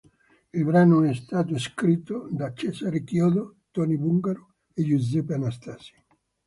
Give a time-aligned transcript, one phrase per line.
[0.51, 5.93] Il brano è stato scritto da Cesare Chiodo, Tony Bungaro e Giuseppe Anastasi.